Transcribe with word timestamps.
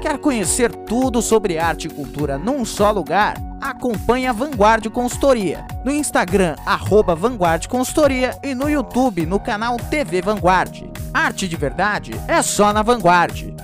Quer 0.00 0.18
conhecer 0.18 0.74
tudo 0.74 1.20
sobre 1.20 1.58
arte 1.58 1.86
e 1.86 1.90
cultura 1.90 2.38
num 2.38 2.64
só 2.64 2.90
lugar? 2.90 3.36
Acompanhe 3.60 4.26
a 4.26 4.32
Vanguard 4.32 4.88
Consultoria 4.90 5.66
no 5.84 5.92
Instagram, 5.92 6.56
arroba 6.64 7.14
Vanguard 7.14 7.66
Consultoria 7.68 8.38
e 8.42 8.54
no 8.54 8.68
YouTube, 8.68 9.26
no 9.26 9.38
canal 9.38 9.76
TV 9.76 10.22
Vanguard. 10.22 10.90
Arte 11.12 11.48
de 11.48 11.56
verdade 11.56 12.12
é 12.28 12.40
só 12.42 12.72
na 12.72 12.82
Vanguard. 12.82 13.54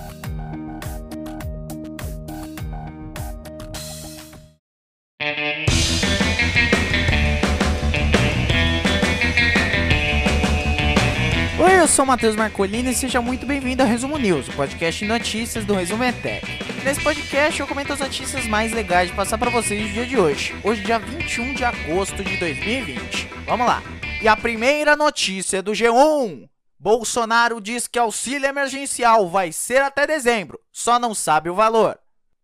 Sou 11.97 12.05
Matheus 12.05 12.37
Marcolini 12.37 12.91
e 12.91 12.95
seja 12.95 13.23
muito 13.23 13.47
bem-vindo 13.47 13.83
ao 13.83 13.89
Resumo 13.89 14.19
News, 14.19 14.49
o 14.49 14.53
podcast 14.53 15.03
de 15.03 15.11
notícias 15.11 15.65
do 15.65 15.73
Resumo 15.73 16.05
ETEC. 16.05 16.47
Nesse 16.85 17.03
podcast 17.03 17.59
eu 17.59 17.67
comento 17.67 17.91
as 17.91 18.01
notícias 18.01 18.47
mais 18.47 18.71
legais 18.71 19.09
de 19.09 19.17
passar 19.17 19.39
para 19.39 19.51
vocês 19.51 19.81
no 19.81 19.89
dia 19.95 20.05
de 20.05 20.19
hoje, 20.19 20.55
hoje 20.63 20.83
dia 20.83 20.99
21 20.99 21.55
de 21.55 21.65
agosto 21.65 22.23
de 22.23 22.37
2020. 22.37 23.31
Vamos 23.47 23.67
lá. 23.67 23.83
E 24.21 24.29
a 24.29 24.37
primeira 24.37 24.95
notícia 24.95 25.63
do 25.63 25.73
G1. 25.73 26.47
Bolsonaro 26.79 27.63
diz 27.63 27.89
que 27.89 27.99
auxílio 27.99 28.47
emergencial 28.47 29.31
vai 29.31 29.51
ser 29.51 29.81
até 29.81 30.07
dezembro, 30.07 30.61
só 30.71 30.99
não 30.99 31.15
sabe 31.15 31.49
o 31.49 31.55
valor. 31.55 31.99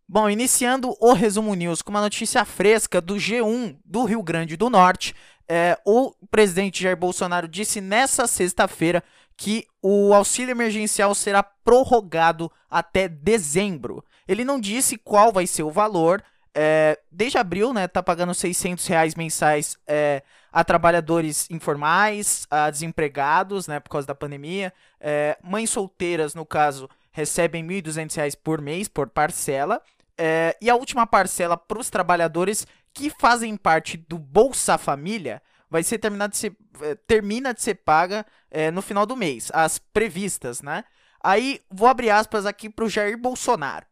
Bom, 0.08 0.30
iniciando 0.30 0.96
o 0.98 1.12
Resumo 1.12 1.54
News 1.54 1.82
com 1.82 1.90
uma 1.90 2.00
notícia 2.00 2.42
fresca 2.46 3.02
do 3.02 3.16
G1 3.16 3.76
do 3.84 4.04
Rio 4.04 4.22
Grande 4.22 4.56
do 4.56 4.70
Norte, 4.70 5.14
é, 5.46 5.78
o 5.84 6.14
presidente 6.30 6.82
Jair 6.82 6.96
Bolsonaro 6.96 7.46
disse 7.46 7.78
nessa 7.78 8.26
sexta-feira 8.26 9.04
que 9.36 9.66
o 9.82 10.14
auxílio 10.14 10.52
emergencial 10.52 11.14
será 11.14 11.42
prorrogado 11.42 12.50
até 12.70 13.08
dezembro. 13.08 14.04
Ele 14.26 14.44
não 14.44 14.60
disse 14.60 14.96
qual 14.96 15.32
vai 15.32 15.46
ser 15.46 15.62
o 15.62 15.70
valor. 15.70 16.22
É, 16.54 16.98
desde 17.10 17.38
abril, 17.38 17.72
né, 17.72 17.88
tá 17.88 18.02
pagando 18.02 18.34
600 18.34 18.86
reais 18.86 19.14
mensais 19.14 19.76
é, 19.86 20.22
a 20.52 20.62
trabalhadores 20.62 21.50
informais, 21.50 22.46
a 22.50 22.70
desempregados, 22.70 23.66
né, 23.66 23.80
por 23.80 23.90
causa 23.90 24.06
da 24.06 24.14
pandemia. 24.14 24.72
É, 25.00 25.38
mães 25.42 25.70
solteiras, 25.70 26.34
no 26.34 26.44
caso, 26.44 26.88
recebem 27.10 27.66
1.200 27.66 28.14
reais 28.16 28.34
por 28.34 28.60
mês, 28.60 28.86
por 28.86 29.08
parcela. 29.08 29.80
É, 30.16 30.56
e 30.60 30.68
a 30.68 30.76
última 30.76 31.06
parcela 31.06 31.56
para 31.56 31.78
os 31.78 31.88
trabalhadores 31.88 32.66
que 32.92 33.10
fazem 33.18 33.56
parte 33.56 33.96
do 33.96 34.18
Bolsa 34.18 34.76
Família 34.76 35.40
vai 35.72 35.82
ser 35.82 35.96
terminada 35.96 36.30
de 36.30 36.36
ser, 36.36 36.54
é, 36.82 36.94
termina 36.94 37.54
de 37.54 37.62
ser 37.62 37.76
paga 37.76 38.26
é, 38.50 38.70
no 38.70 38.82
final 38.82 39.06
do 39.06 39.16
mês, 39.16 39.50
as 39.54 39.78
previstas, 39.78 40.60
né? 40.60 40.84
Aí 41.18 41.62
vou 41.70 41.88
abrir 41.88 42.10
aspas 42.10 42.44
aqui 42.44 42.68
para 42.68 42.84
o 42.84 42.90
Jair 42.90 43.16
Bolsonaro. 43.16 43.86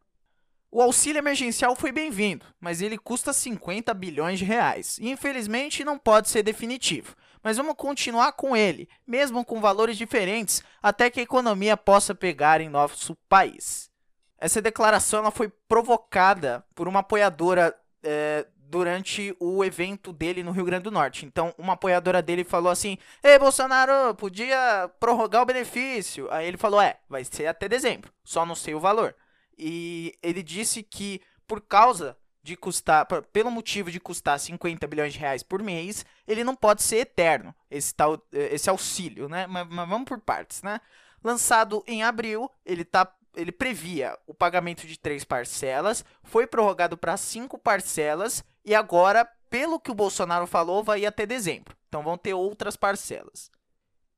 O 0.69 0.79
auxílio 0.79 1.17
emergencial 1.17 1.75
foi 1.75 1.91
bem-vindo, 1.91 2.45
mas 2.59 2.83
ele 2.83 2.99
custa 2.99 3.33
50 3.33 3.91
bilhões 3.95 4.37
de 4.37 4.45
reais 4.45 4.99
e 4.99 5.09
infelizmente 5.09 5.83
não 5.83 5.97
pode 5.97 6.29
ser 6.29 6.43
definitivo. 6.43 7.15
Mas 7.41 7.57
vamos 7.57 7.73
continuar 7.75 8.33
com 8.33 8.55
ele, 8.55 8.87
mesmo 9.05 9.43
com 9.43 9.59
valores 9.59 9.97
diferentes, 9.97 10.61
até 10.83 11.09
que 11.09 11.19
a 11.19 11.23
economia 11.23 11.75
possa 11.75 12.13
pegar 12.13 12.61
em 12.61 12.69
nosso 12.69 13.15
país. 13.27 13.89
Essa 14.37 14.61
declaração 14.61 15.29
foi 15.31 15.51
provocada 15.67 16.63
por 16.75 16.87
uma 16.87 16.99
apoiadora 16.99 17.75
é, 18.03 18.45
durante 18.71 19.35
o 19.37 19.63
evento 19.65 20.13
dele 20.13 20.41
no 20.41 20.51
Rio 20.51 20.63
Grande 20.63 20.85
do 20.85 20.91
Norte. 20.91 21.25
Então, 21.25 21.53
uma 21.57 21.73
apoiadora 21.73 22.21
dele 22.21 22.45
falou 22.45 22.71
assim: 22.71 22.97
Ei, 23.21 23.37
Bolsonaro, 23.37 24.15
podia 24.15 24.89
prorrogar 24.97 25.41
o 25.41 25.45
benefício. 25.45 26.31
Aí 26.31 26.47
ele 26.47 26.57
falou: 26.57 26.81
É, 26.81 26.97
vai 27.09 27.23
ser 27.25 27.47
até 27.47 27.67
dezembro, 27.67 28.11
só 28.23 28.45
não 28.45 28.55
sei 28.55 28.73
o 28.73 28.79
valor. 28.79 29.13
E 29.57 30.17
ele 30.23 30.41
disse 30.41 30.81
que 30.81 31.21
por 31.45 31.59
causa 31.59 32.17
de 32.41 32.55
custar, 32.55 33.05
pelo 33.31 33.51
motivo 33.51 33.91
de 33.91 33.99
custar 33.99 34.39
50 34.39 34.87
bilhões 34.87 35.13
de 35.13 35.19
reais 35.19 35.43
por 35.43 35.61
mês, 35.61 36.05
ele 36.25 36.43
não 36.43 36.55
pode 36.55 36.81
ser 36.81 36.97
eterno, 36.97 37.53
esse, 37.69 37.93
tal, 37.93 38.19
esse 38.31 38.69
auxílio, 38.69 39.27
né? 39.27 39.45
Mas, 39.47 39.67
mas 39.69 39.87
vamos 39.87 40.07
por 40.07 40.19
partes, 40.19 40.63
né? 40.63 40.79
Lançado 41.21 41.83
em 41.85 42.01
abril, 42.03 42.49
ele 42.65 42.83
tá 42.83 43.13
ele 43.35 43.51
previa 43.51 44.17
o 44.27 44.33
pagamento 44.33 44.85
de 44.85 44.97
três 44.97 45.23
parcelas, 45.23 46.03
foi 46.23 46.45
prorrogado 46.47 46.97
para 46.97 47.17
cinco 47.17 47.57
parcelas 47.57 48.43
e 48.63 48.75
agora, 48.75 49.25
pelo 49.49 49.79
que 49.79 49.91
o 49.91 49.95
Bolsonaro 49.95 50.47
falou, 50.47 50.83
vai 50.83 51.05
até 51.05 51.25
dezembro. 51.25 51.75
Então 51.87 52.03
vão 52.03 52.17
ter 52.17 52.33
outras 52.33 52.75
parcelas. 52.75 53.49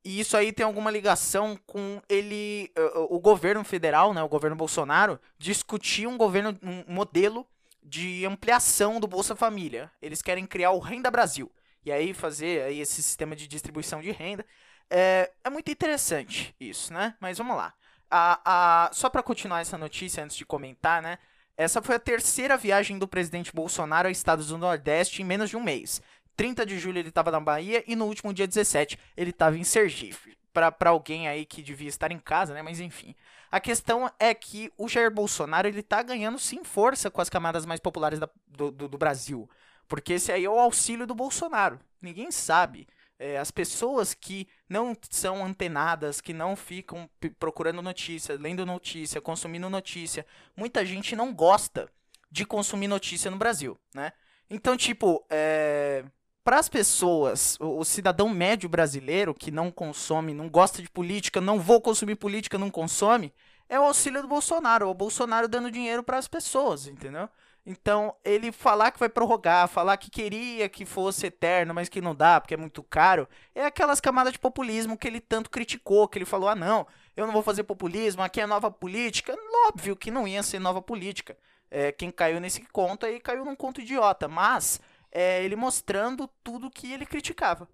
E 0.06 0.19
isso 0.19 0.35
aí 0.35 0.51
tem 0.51 0.66
alguma 0.66 0.91
ligação 0.91 1.57
com 1.66 2.01
ele, 2.09 2.69
o 3.09 3.19
governo 3.19 3.63
federal, 3.63 4.13
né, 4.13 4.22
o 4.22 4.28
governo 4.28 4.56
Bolsonaro, 4.56 5.19
discutir 5.38 6.07
um 6.07 6.18
governo, 6.18 6.59
um 6.62 6.94
modelo 6.94 7.47
de 7.81 8.25
ampliação 8.25 9.00
do 9.00 9.07
Bolsa 9.07 9.35
Família. 9.35 9.90
Eles 10.01 10.22
querem 10.22 10.45
criar 10.45 10.72
o 10.72 10.80
Renda 10.80 11.09
Brasil 11.09 11.50
e 11.85 11.91
aí 11.91 12.13
fazer 12.13 12.63
aí 12.63 12.80
esse 12.80 13.01
sistema 13.01 13.35
de 13.35 13.47
distribuição 13.47 14.01
de 14.01 14.12
renda. 14.12 14.45
É, 14.90 15.31
é 15.44 15.50
muito 15.50 15.72
interessante 15.72 16.53
isso, 16.59 16.94
né? 16.94 17.16
Mas 17.19 17.38
vamos 17.38 17.56
lá. 17.56 17.74
A, 18.16 18.40
a, 18.46 18.94
só 18.94 19.09
para 19.09 19.24
continuar 19.24 19.62
essa 19.62 19.75
notícia 19.75 20.24
antes 20.24 20.38
de 20.38 20.46
comentar, 20.46 21.01
né? 21.01 21.18
Essa 21.57 21.81
foi 21.81 21.96
a 21.96 22.00
terceira 22.00 22.56
viagem 22.56 23.00
do 23.00 23.07
presidente 23.07 23.51
Bolsonaro 23.51 24.07
a 24.07 24.12
estados 24.12 24.50
do 24.50 24.57
Nordeste 24.57 25.24
em 25.24 25.25
menos 25.25 25.50
de 25.50 25.57
um 25.57 25.63
mês. 25.63 26.00
30 26.35 26.63
de 26.63 26.78
julho 26.78 27.00
ele 27.00 27.09
estava 27.09 27.31
na 27.31 27.40
Bahia 27.40 27.84
e 27.88 27.96
no 27.96 28.06
último 28.06 28.31
dia 28.31 28.47
17 28.47 29.00
ele 29.18 29.31
estava 29.31 29.57
em 29.57 29.63
Sergipe. 29.63 30.38
Para 30.53 30.91
alguém 30.91 31.28
aí 31.28 31.44
que 31.44 31.63
devia 31.63 31.90
estar 31.90 32.12
em 32.12 32.19
casa, 32.19 32.53
né? 32.53 32.62
Mas 32.62 32.79
enfim. 32.79 33.16
A 33.51 33.59
questão 33.59 34.07
é 34.19 34.31
que 34.35 34.72
o 34.78 34.88
Jair 34.88 35.09
Bolsonaro 35.09 35.68
ele 35.68 35.81
tá 35.81 36.03
ganhando 36.03 36.38
sim 36.38 36.63
força 36.63 37.09
com 37.09 37.19
as 37.19 37.31
camadas 37.31 37.66
mais 37.66 37.80
populares 37.80 38.19
da, 38.19 38.30
do, 38.47 38.69
do, 38.69 38.88
do 38.88 38.97
Brasil. 39.00 39.50
Porque 39.88 40.13
esse 40.13 40.31
aí 40.31 40.45
é 40.45 40.50
o 40.50 40.59
auxílio 40.59 41.07
do 41.07 41.16
Bolsonaro. 41.16 41.80
Ninguém 42.00 42.30
sabe 42.30 42.88
é, 43.19 43.38
as 43.38 43.51
pessoas 43.51 44.13
que 44.13 44.47
não 44.68 44.96
são 45.09 45.46
antenadas, 45.46 46.19
que 46.19 46.34
não 46.34 46.56
ficam 46.56 47.09
procurando 47.40 47.81
notícia, 47.81 48.38
lendo 48.40 48.66
notícia, 48.66 49.22
consumindo 49.22 49.69
notícia, 49.69 50.25
muita 50.56 50.85
gente 50.85 51.16
não 51.16 51.34
gosta 51.34 51.90
de 52.31 52.46
consumir 52.46 52.88
notícia 52.88 53.29
no 53.29 53.38
Brasil, 53.38 53.78
né? 53.94 54.12
Então, 54.50 54.75
tipo, 54.75 55.25
é, 55.29 56.03
para 56.44 56.59
as 56.59 56.68
pessoas, 56.68 57.57
o, 57.59 57.79
o, 57.79 57.85
cidadão 57.85 58.28
médio 58.29 58.68
brasileiro 58.68 59.34
que 59.34 59.50
não 59.50 59.72
consome, 59.72 60.34
não 60.34 60.50
gosta 60.50 60.81
de 60.81 60.90
política, 60.90 61.40
não 61.40 61.59
vou 61.59 61.80
consumir 61.80 62.16
política, 62.16 62.57
não 62.57 62.69
consome, 62.69 63.34
é 63.73 63.79
o 63.79 63.85
auxílio 63.85 64.22
do 64.22 64.28
Bolsonaro, 64.28 64.88
o 64.88 64.94
Bolsonaro 64.94 65.47
dando 65.47 65.72
dinheiro 65.72 66.03
para 66.03 66.19
as 66.19 66.28
pessoas, 66.28 66.85
entendeu? 66.85 67.28
Então, 67.66 68.13
ele 68.23 68.51
falar 68.51 68.91
que 68.91 69.00
vai 69.00 69.09
prorrogar, 69.09 69.67
falar 69.67 69.97
que 69.97 70.11
queria 70.11 70.69
que 70.69 70.85
fosse 70.85 71.25
eterno, 71.25 71.73
mas 71.73 71.89
que 71.89 72.00
não 72.00 72.13
dá 72.13 72.39
porque 72.39 72.53
é 72.53 72.57
muito 72.57 72.83
caro, 72.83 73.28
é 73.56 73.66
aquelas 73.66 74.00
camadas 74.00 74.33
de 74.33 74.38
populismo 74.38 74.95
que 74.95 75.07
ele 75.07 75.19
tanto 75.19 75.50
criticou, 75.50 76.07
que 76.07 76.19
ele 76.19 76.25
falou: 76.25 76.50
ah, 76.50 76.56
não, 76.56 76.85
eu 77.17 77.25
não 77.25 77.33
vou 77.33 77.41
fazer 77.41 77.63
populismo, 77.63 78.22
aqui 78.22 78.41
é 78.41 78.45
nova 78.45 78.69
política. 78.69 79.35
Óbvio 79.67 79.95
que 79.95 80.12
não 80.12 80.28
ia 80.28 80.44
ser 80.44 80.59
nova 80.59 80.81
política. 80.81 81.35
É, 81.72 81.91
quem 81.91 82.12
caiu 82.12 82.39
nesse 82.39 82.62
conto 82.67 83.06
aí 83.07 83.19
caiu 83.19 83.44
num 83.44 83.56
conto 83.56 83.81
idiota, 83.81 84.28
mas 84.28 84.79
é, 85.12 85.44
ele 85.44 85.56
mostrando 85.56 86.29
tudo 86.44 86.69
que 86.69 86.91
ele 86.91 87.06
criticava. 87.06 87.67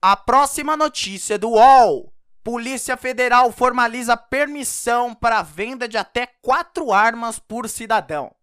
A 0.00 0.16
próxima 0.16 0.76
notícia 0.76 1.36
do 1.36 1.50
UOL. 1.50 2.11
Polícia 2.42 2.96
Federal 2.96 3.52
formaliza 3.52 4.16
permissão 4.16 5.14
para 5.14 5.42
venda 5.42 5.86
de 5.86 5.96
até 5.96 6.26
quatro 6.26 6.92
armas 6.92 7.38
por 7.38 7.68
cidadão. 7.68 8.34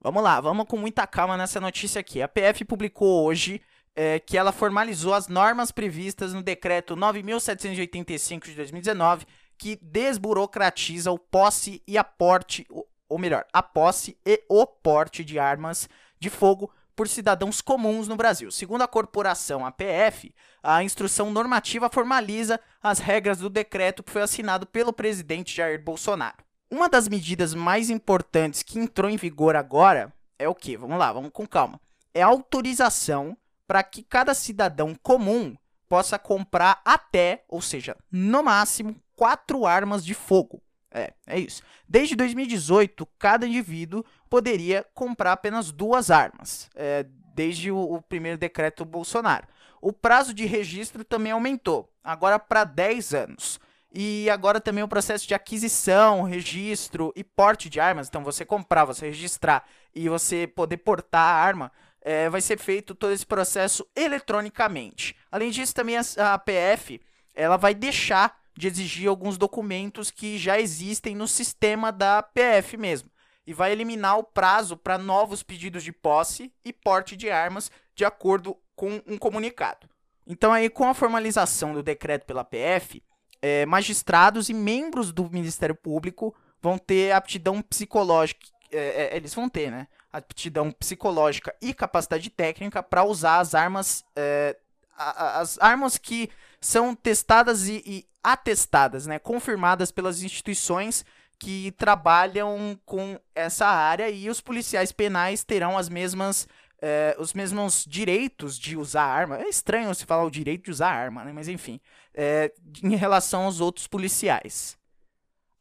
Vamos 0.00 0.22
lá, 0.22 0.40
vamos 0.40 0.66
com 0.66 0.76
muita 0.76 1.06
calma 1.06 1.36
nessa 1.36 1.60
notícia 1.60 2.00
aqui. 2.00 2.20
A 2.20 2.28
PF 2.28 2.64
publicou 2.64 3.24
hoje 3.24 3.62
é, 3.96 4.20
que 4.20 4.36
ela 4.36 4.52
formalizou 4.52 5.14
as 5.14 5.28
normas 5.28 5.72
previstas 5.72 6.34
no 6.34 6.42
decreto 6.42 6.94
9.785 6.94 8.44
de 8.44 8.54
2019, 8.54 9.26
que 9.56 9.76
desburocratiza 9.82 11.10
o 11.10 11.18
posse 11.18 11.82
e 11.86 11.96
a 11.96 12.04
porte, 12.04 12.66
ou 13.08 13.18
melhor, 13.18 13.44
a 13.52 13.62
posse 13.62 14.16
e 14.24 14.44
o 14.48 14.66
porte 14.66 15.24
de 15.24 15.38
armas 15.38 15.88
de 16.20 16.28
fogo 16.28 16.70
por 16.98 17.06
cidadãos 17.06 17.60
comuns 17.60 18.08
no 18.08 18.16
Brasil. 18.16 18.50
Segundo 18.50 18.82
a 18.82 18.88
corporação 18.88 19.64
APF, 19.64 20.34
a 20.60 20.82
instrução 20.82 21.30
normativa 21.30 21.88
formaliza 21.88 22.58
as 22.82 22.98
regras 22.98 23.38
do 23.38 23.48
decreto 23.48 24.02
que 24.02 24.10
foi 24.10 24.20
assinado 24.20 24.66
pelo 24.66 24.92
presidente 24.92 25.56
Jair 25.56 25.80
Bolsonaro. 25.80 26.38
Uma 26.68 26.88
das 26.88 27.06
medidas 27.06 27.54
mais 27.54 27.88
importantes 27.88 28.64
que 28.64 28.80
entrou 28.80 29.08
em 29.08 29.16
vigor 29.16 29.54
agora 29.54 30.12
é 30.36 30.48
o 30.48 30.54
que? 30.56 30.76
Vamos 30.76 30.98
lá, 30.98 31.12
vamos 31.12 31.30
com 31.32 31.46
calma. 31.46 31.80
É 32.12 32.20
autorização 32.20 33.36
para 33.64 33.84
que 33.84 34.02
cada 34.02 34.34
cidadão 34.34 34.92
comum 35.00 35.56
possa 35.88 36.18
comprar 36.18 36.82
até, 36.84 37.44
ou 37.48 37.62
seja, 37.62 37.96
no 38.10 38.42
máximo, 38.42 38.96
quatro 39.14 39.64
armas 39.64 40.04
de 40.04 40.14
fogo. 40.14 40.60
É, 40.90 41.12
é 41.26 41.38
isso. 41.38 41.62
Desde 41.86 42.16
2018, 42.16 43.06
cada 43.18 43.46
indivíduo 43.46 44.04
poderia 44.28 44.84
comprar 44.94 45.32
apenas 45.32 45.70
duas 45.70 46.10
armas, 46.10 46.70
é, 46.74 47.04
desde 47.34 47.70
o, 47.70 47.78
o 47.78 48.02
primeiro 48.02 48.38
decreto 48.38 48.84
Bolsonaro. 48.84 49.46
O 49.80 49.92
prazo 49.92 50.34
de 50.34 50.44
registro 50.44 51.04
também 51.04 51.32
aumentou, 51.32 51.92
agora 52.02 52.38
para 52.38 52.64
10 52.64 53.14
anos. 53.14 53.60
e 53.92 54.28
agora 54.28 54.60
também 54.60 54.84
o 54.84 54.88
processo 54.88 55.26
de 55.26 55.34
aquisição, 55.34 56.22
registro 56.22 57.10
e 57.16 57.24
porte 57.24 57.70
de 57.70 57.80
armas. 57.80 58.08
Então, 58.08 58.22
você 58.22 58.44
comprar, 58.44 58.84
você 58.84 59.06
registrar 59.06 59.64
e 59.94 60.08
você 60.08 60.46
poder 60.46 60.76
portar 60.78 61.22
a 61.22 61.42
arma, 61.42 61.72
é, 62.02 62.28
vai 62.28 62.40
ser 62.40 62.58
feito 62.58 62.94
todo 62.94 63.12
esse 63.12 63.24
processo 63.26 63.86
eletronicamente. 63.96 65.16
Além 65.30 65.50
disso, 65.50 65.74
também 65.74 65.96
a, 65.96 66.02
a 66.34 66.38
PF 66.38 67.00
ela 67.34 67.56
vai 67.56 67.74
deixar 67.74 68.37
de 68.58 68.66
exigir 68.66 69.08
alguns 69.08 69.38
documentos 69.38 70.10
que 70.10 70.36
já 70.36 70.58
existem 70.58 71.14
no 71.14 71.28
sistema 71.28 71.92
da 71.92 72.20
PF 72.20 72.76
mesmo. 72.76 73.08
E 73.46 73.54
vai 73.54 73.70
eliminar 73.70 74.18
o 74.18 74.24
prazo 74.24 74.76
para 74.76 74.98
novos 74.98 75.44
pedidos 75.44 75.84
de 75.84 75.92
posse 75.92 76.52
e 76.64 76.72
porte 76.72 77.16
de 77.16 77.30
armas, 77.30 77.70
de 77.94 78.04
acordo 78.04 78.56
com 78.74 79.00
um 79.06 79.16
comunicado. 79.16 79.88
Então, 80.26 80.52
aí, 80.52 80.68
com 80.68 80.88
a 80.88 80.92
formalização 80.92 81.72
do 81.72 81.84
decreto 81.84 82.26
pela 82.26 82.44
PF, 82.44 83.00
é, 83.40 83.64
magistrados 83.64 84.48
e 84.48 84.54
membros 84.54 85.12
do 85.12 85.30
Ministério 85.30 85.76
Público 85.76 86.34
vão 86.60 86.76
ter 86.76 87.12
aptidão 87.12 87.62
psicológica. 87.62 88.40
É, 88.72 89.04
é, 89.04 89.16
eles 89.16 89.32
vão 89.32 89.48
ter, 89.48 89.70
né? 89.70 89.86
Aptidão 90.12 90.72
psicológica 90.72 91.54
e 91.62 91.72
capacidade 91.72 92.28
técnica 92.28 92.82
para 92.82 93.04
usar 93.04 93.38
as 93.38 93.54
armas. 93.54 94.04
É, 94.16 94.58
as 94.96 95.58
armas 95.60 95.96
que 95.96 96.28
são 96.60 96.94
testadas 96.94 97.68
e, 97.68 97.82
e 97.84 98.06
atestadas, 98.22 99.06
né? 99.06 99.18
Confirmadas 99.18 99.90
pelas 99.90 100.22
instituições 100.22 101.04
que 101.38 101.72
trabalham 101.72 102.78
com 102.84 103.18
essa 103.34 103.66
área 103.66 104.10
e 104.10 104.28
os 104.28 104.40
policiais 104.40 104.90
penais 104.90 105.44
terão 105.44 105.78
as 105.78 105.88
mesmas 105.88 106.48
é, 106.80 107.16
os 107.18 107.32
mesmos 107.32 107.84
direitos 107.86 108.58
de 108.58 108.76
usar 108.76 109.04
arma. 109.04 109.38
É 109.38 109.48
estranho 109.48 109.94
se 109.94 110.04
falar 110.06 110.24
o 110.24 110.30
direito 110.30 110.64
de 110.64 110.70
usar 110.70 110.90
arma, 110.90 111.24
né? 111.24 111.32
mas 111.32 111.48
enfim, 111.48 111.80
é, 112.14 112.52
em 112.82 112.96
relação 112.96 113.44
aos 113.44 113.60
outros 113.60 113.86
policiais. 113.86 114.76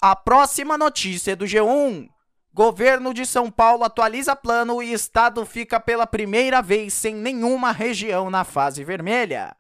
A 0.02 0.16
próxima 0.16 0.78
notícia 0.78 1.32
é 1.32 1.36
do 1.36 1.46
G1. 1.46 2.10
Governo 2.54 3.14
de 3.14 3.26
São 3.26 3.52
Paulo 3.52 3.84
atualiza 3.84 4.36
plano 4.36 4.82
e 4.82 4.94
estado 4.94 5.46
fica 5.46 5.80
pela 5.80 6.08
primeira 6.08 6.62
vez 6.62 6.94
sem 6.94 7.16
nenhuma 7.16 7.72
região 7.72 8.30
na 8.30 8.44
fase 8.44 8.84
vermelha. 8.84 9.56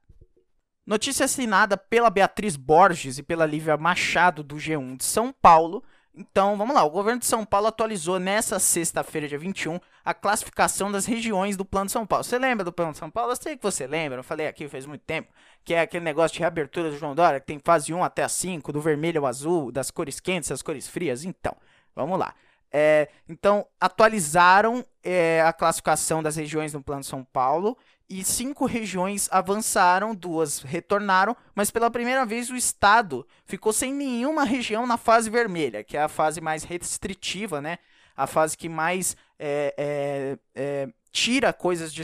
Notícia 0.87 1.25
assinada 1.25 1.77
pela 1.77 2.09
Beatriz 2.09 2.55
Borges 2.55 3.19
e 3.19 3.23
pela 3.23 3.45
Lívia 3.45 3.77
Machado 3.77 4.41
do 4.41 4.55
G1 4.55 4.97
de 4.97 5.03
São 5.03 5.31
Paulo 5.31 5.83
então, 6.17 6.57
vamos 6.57 6.73
lá. 6.73 6.83
O 6.83 6.89
governo 6.89 7.19
de 7.19 7.27
São 7.27 7.45
Paulo 7.45 7.67
atualizou 7.67 8.19
nessa 8.19 8.57
sexta-feira, 8.57 9.27
dia 9.27 9.37
21, 9.37 9.79
a 10.03 10.15
classificação 10.15 10.91
das 10.91 11.05
regiões 11.05 11.55
do 11.55 11.63
Plano 11.63 11.85
de 11.85 11.91
São 11.91 12.07
Paulo. 12.07 12.23
Você 12.23 12.39
lembra 12.39 12.65
do 12.65 12.73
Plano 12.73 12.91
de 12.91 12.97
São 12.97 13.11
Paulo? 13.11 13.31
Eu 13.31 13.35
sei 13.35 13.55
que 13.55 13.61
você 13.61 13.85
lembra, 13.85 14.17
eu 14.19 14.23
falei 14.23 14.47
aqui 14.47 14.67
faz 14.67 14.87
muito 14.87 15.03
tempo, 15.03 15.31
que 15.63 15.75
é 15.75 15.81
aquele 15.81 16.03
negócio 16.03 16.33
de 16.33 16.39
reabertura 16.39 16.89
do 16.89 16.97
João 16.97 17.13
Dória, 17.13 17.39
que 17.39 17.45
tem 17.45 17.59
fase 17.63 17.93
1 17.93 18.03
até 18.03 18.23
a 18.23 18.29
5, 18.29 18.73
do 18.73 18.81
vermelho 18.81 19.21
ao 19.21 19.27
azul, 19.27 19.71
das 19.71 19.91
cores 19.91 20.19
quentes 20.19 20.51
às 20.51 20.63
cores 20.63 20.87
frias. 20.87 21.23
Então, 21.23 21.55
vamos 21.95 22.17
lá. 22.17 22.33
É, 22.71 23.07
então, 23.29 23.65
atualizaram 23.79 24.83
é, 25.03 25.41
a 25.41 25.53
classificação 25.53 26.23
das 26.23 26.35
regiões 26.35 26.73
no 26.73 26.81
Plano 26.81 27.01
de 27.01 27.07
São 27.07 27.23
Paulo 27.23 27.77
e 28.09 28.23
cinco 28.23 28.65
regiões 28.65 29.27
avançaram, 29.31 30.15
duas 30.15 30.59
retornaram, 30.59 31.35
mas 31.53 31.69
pela 31.69 31.91
primeira 31.91 32.25
vez 32.25 32.49
o 32.49 32.55
estado 32.55 33.27
ficou 33.45 33.73
sem 33.73 33.93
nenhuma 33.93 34.43
região 34.45 34.87
na 34.87 34.97
fase 34.97 35.29
vermelha, 35.29 35.83
que 35.83 35.97
é 35.97 36.01
a 36.01 36.07
fase 36.07 36.39
mais 36.39 36.63
restritiva, 36.63 37.61
né? 37.61 37.79
A 38.15 38.25
fase 38.25 38.57
que 38.57 38.69
mais 38.69 39.15
é, 39.37 39.73
é, 39.77 40.39
é, 40.55 40.89
tira 41.11 41.51
coisas 41.51 41.93
de, 41.93 42.03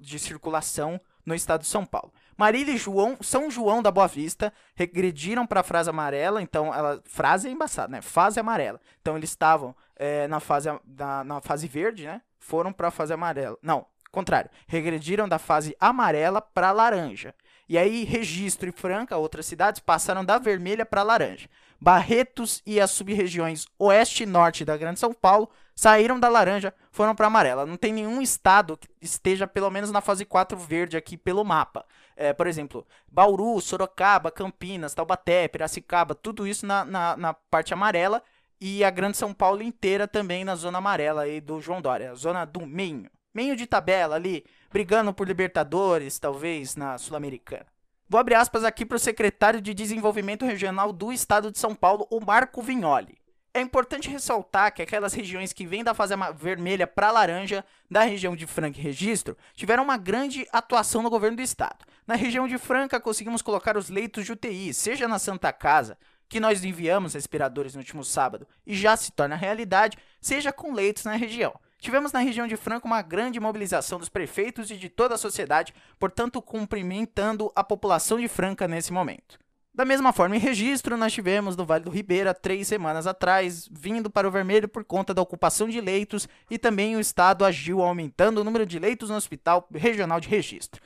de 0.00 0.18
circulação 0.18 1.00
no 1.24 1.34
estado 1.34 1.62
de 1.62 1.68
São 1.68 1.86
Paulo. 1.86 2.12
Marília 2.36 2.74
e 2.74 2.76
João, 2.76 3.16
São 3.20 3.50
João 3.50 3.80
da 3.80 3.90
Boa 3.90 4.08
Vista 4.08 4.52
regrediram 4.74 5.46
para 5.46 5.60
a 5.60 5.64
fase 5.64 5.88
amarela, 5.88 6.42
então 6.42 6.74
ela 6.74 7.00
frase 7.04 7.48
é 7.48 7.50
embaçada, 7.50 7.92
né? 7.92 8.02
Fase 8.02 8.40
amarela. 8.40 8.80
Então 9.00 9.16
eles 9.16 9.30
estavam 9.30 9.74
é, 9.96 10.26
na 10.26 10.40
fase 10.40 10.68
na, 10.84 11.22
na 11.22 11.40
fase 11.40 11.68
verde, 11.68 12.06
né? 12.06 12.20
Foram 12.38 12.72
para 12.72 12.88
a 12.88 12.90
fase 12.90 13.12
amarela. 13.12 13.56
Não, 13.62 13.86
contrário, 14.14 14.50
regrediram 14.66 15.28
da 15.28 15.38
fase 15.38 15.76
amarela 15.78 16.40
para 16.40 16.72
laranja. 16.72 17.34
E 17.68 17.78
aí, 17.78 18.04
Registro 18.04 18.68
e 18.68 18.72
Franca, 18.72 19.16
outras 19.16 19.46
cidades, 19.46 19.80
passaram 19.80 20.24
da 20.24 20.38
vermelha 20.38 20.84
para 20.84 21.02
laranja. 21.02 21.48
Barretos 21.80 22.62
e 22.66 22.80
as 22.80 22.90
sub-regiões 22.90 23.66
oeste 23.78 24.22
e 24.22 24.26
norte 24.26 24.64
da 24.64 24.76
Grande 24.76 25.00
São 25.00 25.12
Paulo 25.12 25.50
saíram 25.74 26.20
da 26.20 26.28
laranja, 26.28 26.72
foram 26.90 27.14
para 27.14 27.26
amarela. 27.26 27.66
Não 27.66 27.76
tem 27.76 27.92
nenhum 27.92 28.20
estado 28.22 28.76
que 28.76 28.88
esteja 29.00 29.46
pelo 29.46 29.70
menos 29.70 29.90
na 29.90 30.00
fase 30.00 30.24
4 30.24 30.56
verde 30.56 30.96
aqui 30.96 31.16
pelo 31.16 31.44
mapa. 31.44 31.84
É, 32.16 32.32
por 32.32 32.46
exemplo, 32.46 32.86
Bauru, 33.10 33.60
Sorocaba, 33.60 34.30
Campinas, 34.30 34.94
Taubaté, 34.94 35.48
Piracicaba, 35.48 36.14
tudo 36.14 36.46
isso 36.46 36.64
na, 36.64 36.84
na, 36.84 37.16
na 37.16 37.34
parte 37.34 37.74
amarela. 37.74 38.22
E 38.60 38.84
a 38.84 38.90
Grande 38.90 39.16
São 39.16 39.34
Paulo 39.34 39.62
inteira 39.62 40.06
também 40.06 40.44
na 40.44 40.54
zona 40.54 40.78
amarela 40.78 41.22
aí 41.22 41.40
do 41.40 41.60
João 41.60 41.82
Dória, 41.82 42.14
zona 42.14 42.44
do 42.44 42.64
meio 42.64 43.10
meio 43.34 43.56
de 43.56 43.66
tabela 43.66 44.14
ali, 44.14 44.44
brigando 44.70 45.12
por 45.12 45.26
Libertadores, 45.26 46.18
talvez 46.18 46.76
na 46.76 46.96
Sul-Americana. 46.96 47.66
Vou 48.08 48.20
abrir 48.20 48.36
aspas 48.36 48.64
aqui 48.64 48.86
para 48.86 48.96
o 48.96 49.00
secretário 49.00 49.60
de 49.60 49.74
Desenvolvimento 49.74 50.44
Regional 50.44 50.92
do 50.92 51.12
Estado 51.12 51.50
de 51.50 51.58
São 51.58 51.74
Paulo, 51.74 52.06
o 52.10 52.20
Marco 52.20 52.62
Vignoli. 52.62 53.18
É 53.52 53.60
importante 53.60 54.10
ressaltar 54.10 54.74
que 54.74 54.82
aquelas 54.82 55.14
regiões 55.14 55.52
que 55.52 55.64
vêm 55.64 55.84
da 55.84 55.94
fase 55.94 56.12
vermelha 56.36 56.86
para 56.86 57.12
laranja, 57.12 57.64
da 57.88 58.02
região 58.02 58.34
de 58.34 58.46
Franca 58.46 58.78
e 58.78 58.82
Registro, 58.82 59.36
tiveram 59.54 59.84
uma 59.84 59.96
grande 59.96 60.46
atuação 60.52 61.02
no 61.02 61.10
governo 61.10 61.36
do 61.36 61.42
estado. 61.42 61.84
Na 62.04 62.16
região 62.16 62.48
de 62.48 62.58
Franca, 62.58 63.00
conseguimos 63.00 63.42
colocar 63.42 63.76
os 63.76 63.88
leitos 63.88 64.24
de 64.24 64.32
UTI, 64.32 64.74
seja 64.74 65.06
na 65.06 65.20
Santa 65.20 65.52
Casa, 65.52 65.96
que 66.28 66.40
nós 66.40 66.64
enviamos 66.64 67.14
respiradores 67.14 67.74
no 67.74 67.80
último 67.80 68.04
sábado 68.04 68.46
e 68.66 68.74
já 68.74 68.96
se 68.96 69.12
torna 69.12 69.36
realidade, 69.36 69.96
seja 70.20 70.52
com 70.52 70.72
leitos 70.72 71.04
na 71.04 71.14
região. 71.14 71.54
Tivemos 71.84 72.12
na 72.12 72.20
região 72.20 72.46
de 72.46 72.56
Franca 72.56 72.86
uma 72.86 73.02
grande 73.02 73.38
mobilização 73.38 73.98
dos 73.98 74.08
prefeitos 74.08 74.70
e 74.70 74.76
de 74.78 74.88
toda 74.88 75.16
a 75.16 75.18
sociedade, 75.18 75.74
portanto, 75.98 76.40
cumprimentando 76.40 77.52
a 77.54 77.62
população 77.62 78.18
de 78.18 78.26
Franca 78.26 78.66
nesse 78.66 78.90
momento. 78.90 79.38
Da 79.74 79.84
mesma 79.84 80.10
forma, 80.10 80.34
em 80.34 80.38
registro, 80.38 80.96
nós 80.96 81.12
tivemos 81.12 81.58
no 81.58 81.66
Vale 81.66 81.84
do 81.84 81.90
Ribeira, 81.90 82.32
três 82.32 82.68
semanas 82.68 83.06
atrás, 83.06 83.68
vindo 83.70 84.08
para 84.08 84.26
o 84.26 84.30
vermelho 84.30 84.66
por 84.66 84.82
conta 84.82 85.12
da 85.12 85.20
ocupação 85.20 85.68
de 85.68 85.78
leitos 85.78 86.26
e 86.50 86.56
também 86.56 86.96
o 86.96 87.00
Estado 87.00 87.44
agiu 87.44 87.82
aumentando 87.82 88.40
o 88.40 88.44
número 88.44 88.64
de 88.64 88.78
leitos 88.78 89.10
no 89.10 89.16
Hospital 89.16 89.68
Regional 89.70 90.20
de 90.20 90.28
Registro. 90.30 90.80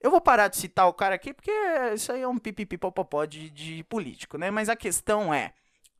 Eu 0.00 0.10
vou 0.10 0.18
parar 0.18 0.48
de 0.48 0.56
citar 0.56 0.88
o 0.88 0.94
cara 0.94 1.14
aqui 1.14 1.34
porque 1.34 1.52
isso 1.94 2.10
aí 2.10 2.22
é 2.22 2.28
um 2.28 2.38
pipipipopopó 2.38 3.26
de, 3.26 3.50
de 3.50 3.84
político, 3.84 4.38
né? 4.38 4.50
Mas 4.50 4.70
a 4.70 4.76
questão 4.76 5.34
é, 5.34 5.52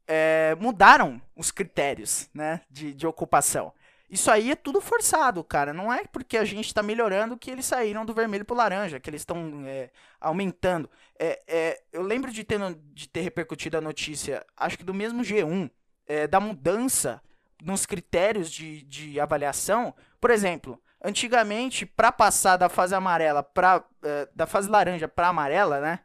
é 0.06 0.56
mudaram 0.58 1.20
os 1.36 1.50
critérios 1.50 2.30
né, 2.32 2.62
de, 2.70 2.94
de 2.94 3.06
ocupação. 3.06 3.74
Isso 4.10 4.30
aí 4.30 4.50
é 4.50 4.56
tudo 4.56 4.80
forçado, 4.80 5.44
cara. 5.44 5.72
Não 5.74 5.92
é 5.92 6.04
porque 6.04 6.38
a 6.38 6.44
gente 6.44 6.66
está 6.66 6.82
melhorando 6.82 7.36
que 7.36 7.50
eles 7.50 7.66
saíram 7.66 8.06
do 8.06 8.14
vermelho 8.14 8.44
pro 8.44 8.56
laranja, 8.56 8.98
que 8.98 9.10
eles 9.10 9.20
estão 9.20 9.62
é, 9.66 9.90
aumentando. 10.18 10.88
É, 11.18 11.42
é, 11.46 11.82
eu 11.92 12.02
lembro 12.02 12.32
de 12.32 12.42
ter, 12.42 12.58
de 12.94 13.08
ter 13.08 13.20
repercutido 13.20 13.76
a 13.76 13.80
notícia, 13.82 14.44
acho 14.56 14.78
que 14.78 14.84
do 14.84 14.94
mesmo 14.94 15.22
G1, 15.22 15.70
é, 16.06 16.26
da 16.26 16.40
mudança 16.40 17.20
nos 17.62 17.84
critérios 17.84 18.50
de, 18.50 18.82
de 18.84 19.20
avaliação. 19.20 19.94
Por 20.20 20.30
exemplo, 20.30 20.80
antigamente, 21.04 21.84
para 21.84 22.10
passar 22.10 22.56
da 22.56 22.68
fase 22.68 22.94
amarela 22.94 23.42
para 23.42 23.84
é, 24.02 24.28
da 24.34 24.46
fase 24.46 24.70
laranja 24.70 25.06
para 25.06 25.28
amarela, 25.28 25.80
né? 25.80 26.00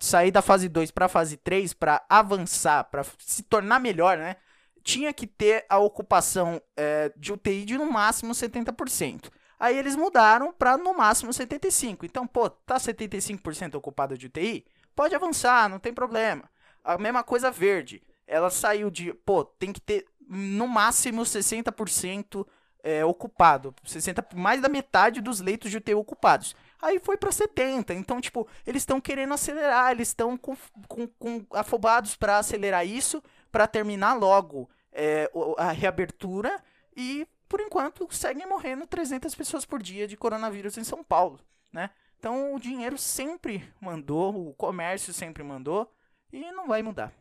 Sair 0.00 0.30
da 0.30 0.40
fase 0.40 0.68
2 0.68 0.90
para 0.90 1.08
fase 1.08 1.36
3 1.36 1.74
para 1.74 2.02
avançar, 2.08 2.84
para 2.84 3.04
se 3.18 3.42
tornar 3.42 3.80
melhor, 3.80 4.16
né? 4.16 4.36
Tinha 4.82 5.12
que 5.12 5.26
ter 5.26 5.64
a 5.68 5.78
ocupação 5.78 6.60
é, 6.76 7.12
de 7.16 7.32
UTI 7.32 7.64
de 7.64 7.78
no 7.78 7.90
máximo 7.90 8.32
70%. 8.32 9.30
Aí 9.58 9.78
eles 9.78 9.94
mudaram 9.94 10.52
para 10.52 10.76
no 10.76 10.92
máximo 10.92 11.30
75%. 11.30 12.00
Então, 12.02 12.26
pô, 12.26 12.50
tá 12.50 12.76
75% 12.76 13.76
ocupado 13.76 14.18
de 14.18 14.26
UTI? 14.26 14.66
Pode 14.94 15.14
avançar, 15.14 15.68
não 15.68 15.78
tem 15.78 15.94
problema. 15.94 16.50
A 16.82 16.98
mesma 16.98 17.22
coisa 17.22 17.50
verde. 17.50 18.02
Ela 18.26 18.50
saiu 18.50 18.90
de, 18.90 19.12
pô, 19.12 19.44
tem 19.44 19.72
que 19.72 19.80
ter 19.80 20.04
no 20.28 20.66
máximo 20.66 21.22
60% 21.22 22.46
é, 22.82 23.04
ocupado. 23.04 23.74
60, 23.84 24.26
mais 24.34 24.60
da 24.60 24.68
metade 24.68 25.20
dos 25.20 25.40
leitos 25.40 25.70
de 25.70 25.76
UTI 25.76 25.94
ocupados. 25.94 26.56
Aí 26.80 26.98
foi 26.98 27.16
para 27.16 27.30
70. 27.30 27.94
Então, 27.94 28.20
tipo, 28.20 28.48
eles 28.66 28.82
estão 28.82 29.00
querendo 29.00 29.32
acelerar, 29.32 29.92
eles 29.92 30.08
estão 30.08 30.36
com, 30.36 30.56
com, 30.88 31.06
com 31.06 31.46
afobados 31.52 32.16
para 32.16 32.38
acelerar 32.38 32.84
isso 32.84 33.22
para 33.52 33.68
terminar 33.68 34.14
logo 34.14 34.68
é, 34.90 35.30
a 35.58 35.70
reabertura 35.70 36.60
e, 36.96 37.26
por 37.48 37.60
enquanto, 37.60 38.08
seguem 38.10 38.46
morrendo 38.46 38.86
300 38.86 39.34
pessoas 39.34 39.64
por 39.64 39.82
dia 39.82 40.08
de 40.08 40.16
coronavírus 40.16 40.76
em 40.78 40.84
São 40.84 41.04
Paulo, 41.04 41.38
né? 41.70 41.90
Então, 42.18 42.54
o 42.54 42.58
dinheiro 42.58 42.96
sempre 42.96 43.68
mandou, 43.80 44.48
o 44.48 44.54
comércio 44.54 45.12
sempre 45.12 45.42
mandou 45.42 45.92
e 46.32 46.50
não 46.52 46.66
vai 46.66 46.82
mudar. 46.82 47.12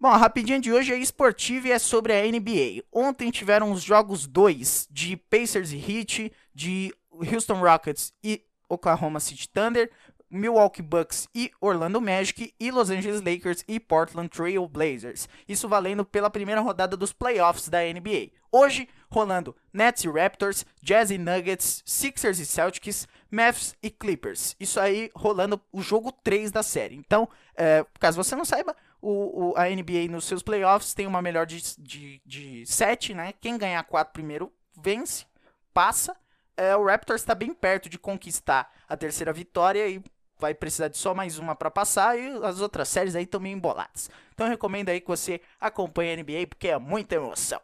Bom, 0.00 0.08
a 0.08 0.16
rapidinha 0.16 0.58
de 0.58 0.72
hoje 0.72 0.92
é 0.92 0.98
esportiva 0.98 1.68
e 1.68 1.72
é 1.72 1.78
sobre 1.78 2.12
a 2.12 2.22
NBA. 2.22 2.84
Ontem 2.92 3.30
tiveram 3.30 3.70
os 3.70 3.82
jogos 3.82 4.26
2 4.26 4.88
de 4.90 5.16
Pacers 5.16 5.72
e 5.72 5.76
Heat, 5.76 6.32
de 6.54 6.94
Houston 7.10 7.60
Rockets 7.60 8.12
e 8.22 8.44
Oklahoma 8.68 9.20
City 9.20 9.48
Thunder. 9.48 9.90
Milwaukee 10.30 10.82
Bucks 10.82 11.28
e 11.34 11.50
Orlando 11.60 12.00
Magic 12.00 12.54
e 12.58 12.70
Los 12.70 12.90
Angeles 12.90 13.20
Lakers 13.20 13.64
e 13.68 13.78
Portland 13.78 14.28
Trail 14.28 14.66
Blazers. 14.68 15.28
Isso 15.48 15.68
valendo 15.68 16.04
pela 16.04 16.30
primeira 16.30 16.60
rodada 16.60 16.96
dos 16.96 17.12
playoffs 17.12 17.68
da 17.68 17.80
NBA. 17.80 18.30
Hoje, 18.50 18.88
rolando 19.10 19.54
Nets 19.72 20.04
e 20.04 20.08
Raptors, 20.08 20.64
Jazz 20.82 21.10
e 21.10 21.18
Nuggets, 21.18 21.82
Sixers 21.84 22.38
e 22.38 22.46
Celtics, 22.46 23.06
Mavs 23.30 23.74
e 23.82 23.90
Clippers. 23.90 24.54
Isso 24.58 24.78
aí 24.78 25.10
rolando 25.14 25.60
o 25.72 25.82
jogo 25.82 26.12
3 26.12 26.50
da 26.50 26.62
série. 26.62 26.94
Então, 26.94 27.28
é, 27.56 27.84
caso 27.98 28.22
você 28.22 28.36
não 28.36 28.44
saiba, 28.44 28.76
o, 29.00 29.50
o, 29.50 29.54
a 29.56 29.68
NBA 29.68 30.08
nos 30.10 30.24
seus 30.24 30.42
playoffs 30.42 30.94
tem 30.94 31.06
uma 31.06 31.20
melhor 31.20 31.46
de, 31.46 31.60
de, 31.78 32.22
de 32.24 32.64
7, 32.66 33.12
né? 33.12 33.34
Quem 33.40 33.58
ganhar 33.58 33.82
4 33.84 34.12
primeiro 34.12 34.52
vence, 34.80 35.26
passa. 35.72 36.16
É, 36.56 36.76
o 36.76 36.84
Raptors 36.84 37.20
está 37.20 37.34
bem 37.34 37.52
perto 37.52 37.88
de 37.88 37.98
conquistar 37.98 38.72
a 38.88 38.96
terceira 38.96 39.32
vitória 39.32 39.88
e 39.88 40.02
vai 40.44 40.54
precisar 40.54 40.88
de 40.88 40.98
só 40.98 41.14
mais 41.14 41.38
uma 41.38 41.54
para 41.54 41.70
passar 41.70 42.18
e 42.18 42.28
as 42.44 42.60
outras 42.60 42.90
séries 42.90 43.16
aí 43.16 43.24
estão 43.24 43.40
meio 43.40 43.56
emboladas. 43.56 44.10
Então 44.34 44.46
recomendo 44.46 44.90
aí 44.90 45.00
que 45.00 45.08
você 45.08 45.40
acompanhe 45.58 46.12
a 46.12 46.16
NBA 46.16 46.46
porque 46.46 46.68
é 46.68 46.78
muita 46.78 47.14
emoção. 47.14 47.60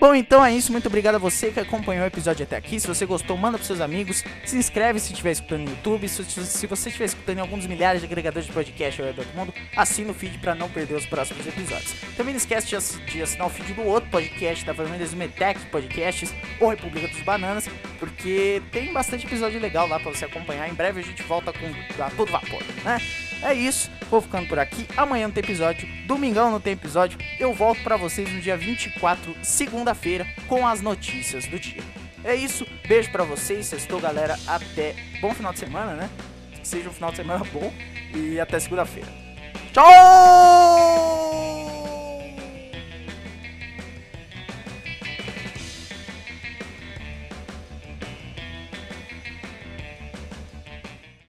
Bom, 0.00 0.14
então 0.14 0.44
é 0.44 0.52
isso. 0.52 0.72
Muito 0.72 0.86
obrigado 0.86 1.14
a 1.14 1.18
você 1.18 1.50
que 1.50 1.60
acompanhou 1.60 2.04
o 2.04 2.06
episódio 2.06 2.42
até 2.42 2.56
aqui. 2.56 2.80
Se 2.80 2.86
você 2.86 3.06
gostou, 3.06 3.36
manda 3.36 3.56
pros 3.56 3.66
seus 3.66 3.80
amigos. 3.80 4.24
Se 4.44 4.56
inscreve 4.56 4.98
se 4.98 5.12
estiver 5.12 5.32
escutando 5.32 5.62
no 5.62 5.70
YouTube. 5.70 6.08
Se, 6.08 6.24
se 6.24 6.66
você 6.66 6.88
estiver 6.88 7.04
escutando 7.04 7.38
em 7.38 7.40
alguns 7.40 7.66
milhares 7.66 8.00
de 8.00 8.06
agregadores 8.06 8.46
de 8.46 8.52
podcast 8.52 9.00
ao 9.00 9.06
redor 9.06 9.24
do 9.24 9.36
mundo, 9.36 9.54
assina 9.76 10.10
o 10.10 10.14
feed 10.14 10.38
para 10.38 10.54
não 10.54 10.68
perder 10.68 10.94
os 10.94 11.06
próximos 11.06 11.46
episódios. 11.46 11.94
Também 12.16 12.34
não 12.34 12.38
esquece 12.38 12.66
de, 12.66 13.12
de 13.12 13.22
assinar 13.22 13.46
o 13.46 13.50
feed 13.50 13.74
do 13.74 13.82
outro 13.82 14.10
podcast 14.10 14.64
da 14.64 14.74
família 14.74 15.06
Zumetec 15.06 15.60
Podcasts 15.66 16.34
ou 16.58 16.70
República 16.70 17.08
dos 17.08 17.22
Bananas, 17.22 17.68
porque 17.98 18.60
tem 18.72 18.92
bastante 18.92 19.26
episódio 19.26 19.60
legal 19.60 19.86
lá 19.86 20.00
para 20.00 20.12
você 20.12 20.24
acompanhar. 20.24 20.68
Em 20.68 20.74
breve 20.74 21.00
a 21.00 21.04
gente 21.04 21.22
volta 21.22 21.52
com 21.52 22.02
a 22.02 22.10
todo 22.10 22.30
vapor, 22.30 22.62
né? 22.84 22.98
É 23.42 23.52
isso, 23.52 23.90
vou 24.08 24.20
ficando 24.20 24.48
por 24.48 24.58
aqui. 24.58 24.86
Amanhã 24.96 25.26
não 25.26 25.34
tem 25.34 25.42
episódio, 25.42 25.88
domingão 26.06 26.50
não 26.50 26.60
tem 26.60 26.74
episódio. 26.74 27.18
Eu 27.40 27.52
volto 27.52 27.82
para 27.82 27.96
vocês 27.96 28.32
no 28.32 28.40
dia 28.40 28.56
24, 28.56 29.34
segunda-feira, 29.42 30.26
com 30.46 30.66
as 30.66 30.80
notícias 30.80 31.46
do 31.46 31.58
dia. 31.58 31.82
É 32.24 32.36
isso, 32.36 32.64
beijo 32.86 33.10
para 33.10 33.24
vocês, 33.24 33.66
sextou 33.66 34.00
galera, 34.00 34.38
até 34.46 34.94
bom 35.20 35.34
final 35.34 35.52
de 35.52 35.58
semana, 35.58 35.94
né? 35.94 36.08
Que 36.52 36.66
seja 36.66 36.88
um 36.88 36.92
final 36.92 37.10
de 37.10 37.16
semana 37.16 37.44
bom 37.52 37.72
e 38.14 38.38
até 38.38 38.60
segunda-feira. 38.60 39.08
Tchau! 39.72 40.71